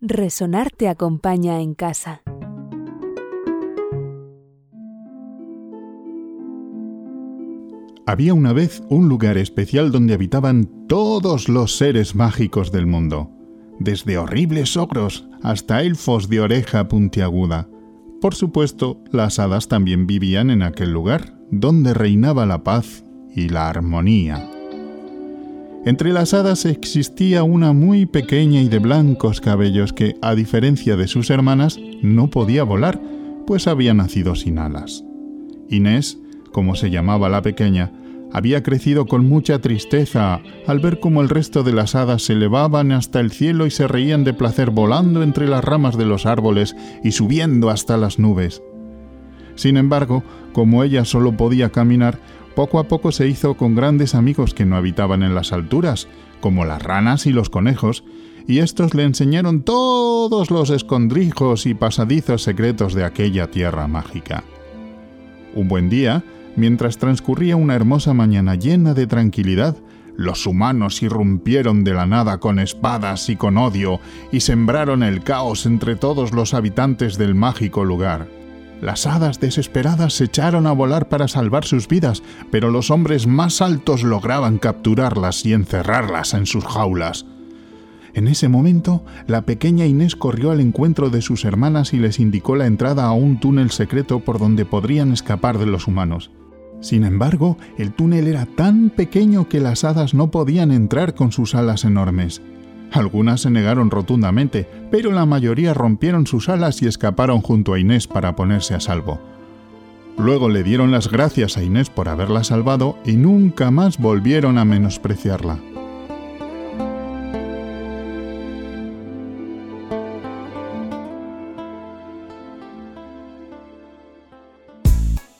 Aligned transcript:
Resonar 0.00 0.70
te 0.70 0.86
acompaña 0.86 1.60
en 1.60 1.74
casa. 1.74 2.22
Había 8.06 8.32
una 8.32 8.52
vez 8.52 8.80
un 8.90 9.08
lugar 9.08 9.38
especial 9.38 9.90
donde 9.90 10.14
habitaban 10.14 10.86
todos 10.86 11.48
los 11.48 11.76
seres 11.76 12.14
mágicos 12.14 12.70
del 12.70 12.86
mundo, 12.86 13.32
desde 13.80 14.18
horribles 14.18 14.76
ogros 14.76 15.28
hasta 15.42 15.82
elfos 15.82 16.28
de 16.28 16.42
oreja 16.42 16.86
puntiaguda. 16.86 17.68
Por 18.20 18.36
supuesto, 18.36 19.02
las 19.10 19.40
hadas 19.40 19.66
también 19.66 20.06
vivían 20.06 20.50
en 20.50 20.62
aquel 20.62 20.92
lugar, 20.92 21.36
donde 21.50 21.92
reinaba 21.92 22.46
la 22.46 22.62
paz 22.62 23.04
y 23.34 23.48
la 23.48 23.68
armonía. 23.68 24.48
Entre 25.88 26.12
las 26.12 26.34
hadas 26.34 26.66
existía 26.66 27.44
una 27.44 27.72
muy 27.72 28.04
pequeña 28.04 28.60
y 28.60 28.68
de 28.68 28.78
blancos 28.78 29.40
cabellos 29.40 29.94
que, 29.94 30.16
a 30.20 30.34
diferencia 30.34 30.98
de 30.98 31.08
sus 31.08 31.30
hermanas, 31.30 31.80
no 32.02 32.28
podía 32.28 32.62
volar, 32.62 33.00
pues 33.46 33.66
había 33.66 33.94
nacido 33.94 34.34
sin 34.34 34.58
alas. 34.58 35.02
Inés, 35.70 36.18
como 36.52 36.74
se 36.74 36.90
llamaba 36.90 37.30
la 37.30 37.40
pequeña, 37.40 37.90
había 38.34 38.62
crecido 38.62 39.06
con 39.06 39.26
mucha 39.26 39.62
tristeza 39.62 40.42
al 40.66 40.78
ver 40.78 41.00
cómo 41.00 41.22
el 41.22 41.30
resto 41.30 41.62
de 41.62 41.72
las 41.72 41.94
hadas 41.94 42.20
se 42.20 42.34
elevaban 42.34 42.92
hasta 42.92 43.20
el 43.20 43.30
cielo 43.30 43.64
y 43.64 43.70
se 43.70 43.88
reían 43.88 44.24
de 44.24 44.34
placer 44.34 44.68
volando 44.68 45.22
entre 45.22 45.48
las 45.48 45.64
ramas 45.64 45.96
de 45.96 46.04
los 46.04 46.26
árboles 46.26 46.76
y 47.02 47.12
subiendo 47.12 47.70
hasta 47.70 47.96
las 47.96 48.18
nubes. 48.18 48.60
Sin 49.54 49.78
embargo, 49.78 50.22
como 50.52 50.84
ella 50.84 51.06
solo 51.06 51.34
podía 51.34 51.70
caminar, 51.70 52.18
poco 52.58 52.80
a 52.80 52.88
poco 52.88 53.12
se 53.12 53.28
hizo 53.28 53.56
con 53.56 53.76
grandes 53.76 54.16
amigos 54.16 54.52
que 54.52 54.64
no 54.64 54.74
habitaban 54.74 55.22
en 55.22 55.32
las 55.32 55.52
alturas, 55.52 56.08
como 56.40 56.64
las 56.64 56.82
ranas 56.82 57.26
y 57.26 57.30
los 57.30 57.50
conejos, 57.50 58.02
y 58.48 58.58
estos 58.58 58.94
le 58.94 59.04
enseñaron 59.04 59.62
todos 59.62 60.50
los 60.50 60.70
escondrijos 60.70 61.66
y 61.66 61.74
pasadizos 61.74 62.42
secretos 62.42 62.94
de 62.94 63.04
aquella 63.04 63.48
tierra 63.48 63.86
mágica. 63.86 64.42
Un 65.54 65.68
buen 65.68 65.88
día, 65.88 66.24
mientras 66.56 66.98
transcurría 66.98 67.54
una 67.54 67.76
hermosa 67.76 68.12
mañana 68.12 68.56
llena 68.56 68.92
de 68.92 69.06
tranquilidad, 69.06 69.76
los 70.16 70.44
humanos 70.44 71.00
irrumpieron 71.00 71.84
de 71.84 71.94
la 71.94 72.06
nada 72.06 72.38
con 72.38 72.58
espadas 72.58 73.28
y 73.28 73.36
con 73.36 73.56
odio 73.56 74.00
y 74.32 74.40
sembraron 74.40 75.04
el 75.04 75.22
caos 75.22 75.64
entre 75.64 75.94
todos 75.94 76.32
los 76.32 76.54
habitantes 76.54 77.18
del 77.18 77.36
mágico 77.36 77.84
lugar. 77.84 78.26
Las 78.80 79.06
hadas 79.06 79.40
desesperadas 79.40 80.14
se 80.14 80.24
echaron 80.24 80.66
a 80.66 80.72
volar 80.72 81.08
para 81.08 81.26
salvar 81.26 81.64
sus 81.64 81.88
vidas, 81.88 82.22
pero 82.50 82.70
los 82.70 82.90
hombres 82.90 83.26
más 83.26 83.60
altos 83.60 84.04
lograban 84.04 84.58
capturarlas 84.58 85.44
y 85.44 85.52
encerrarlas 85.52 86.34
en 86.34 86.46
sus 86.46 86.64
jaulas. 86.64 87.26
En 88.14 88.28
ese 88.28 88.48
momento, 88.48 89.04
la 89.26 89.42
pequeña 89.42 89.86
Inés 89.86 90.16
corrió 90.16 90.50
al 90.50 90.60
encuentro 90.60 91.10
de 91.10 91.22
sus 91.22 91.44
hermanas 91.44 91.92
y 91.92 91.98
les 91.98 92.18
indicó 92.18 92.56
la 92.56 92.66
entrada 92.66 93.04
a 93.04 93.12
un 93.12 93.38
túnel 93.38 93.70
secreto 93.70 94.20
por 94.20 94.38
donde 94.38 94.64
podrían 94.64 95.12
escapar 95.12 95.58
de 95.58 95.66
los 95.66 95.86
humanos. 95.86 96.30
Sin 96.80 97.04
embargo, 97.04 97.58
el 97.76 97.92
túnel 97.92 98.28
era 98.28 98.46
tan 98.46 98.90
pequeño 98.90 99.48
que 99.48 99.60
las 99.60 99.84
hadas 99.84 100.14
no 100.14 100.30
podían 100.30 100.70
entrar 100.70 101.14
con 101.14 101.32
sus 101.32 101.54
alas 101.54 101.84
enormes. 101.84 102.40
Algunas 102.92 103.42
se 103.42 103.50
negaron 103.50 103.90
rotundamente, 103.90 104.68
pero 104.90 105.12
la 105.12 105.26
mayoría 105.26 105.74
rompieron 105.74 106.26
sus 106.26 106.48
alas 106.48 106.82
y 106.82 106.86
escaparon 106.86 107.42
junto 107.42 107.74
a 107.74 107.78
Inés 107.78 108.06
para 108.06 108.34
ponerse 108.34 108.74
a 108.74 108.80
salvo. 108.80 109.20
Luego 110.16 110.48
le 110.48 110.64
dieron 110.64 110.90
las 110.90 111.08
gracias 111.10 111.56
a 111.56 111.62
Inés 111.62 111.90
por 111.90 112.08
haberla 112.08 112.42
salvado 112.42 112.98
y 113.04 113.12
nunca 113.12 113.70
más 113.70 113.98
volvieron 113.98 114.58
a 114.58 114.64
menospreciarla. 114.64 115.58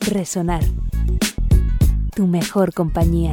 Resonar. 0.00 0.64
Tu 2.14 2.26
mejor 2.26 2.72
compañía. 2.72 3.32